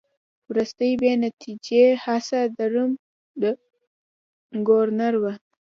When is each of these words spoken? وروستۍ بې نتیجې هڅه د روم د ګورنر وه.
وروستۍ 0.49 0.91
بې 1.01 1.11
نتیجې 1.25 1.83
هڅه 2.03 2.39
د 2.57 2.59
روم 2.73 2.91
د 3.41 3.43
ګورنر 4.67 5.13
وه. 5.21 5.33